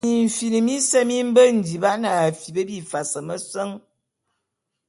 Mimfin 0.05 0.53
mise 0.65 0.99
mi 1.09 1.17
mbe 1.29 1.43
ndiban 1.57 2.01
a 2.11 2.13
afip 2.25 2.57
bifas 2.67 3.11
meseñ. 3.27 3.69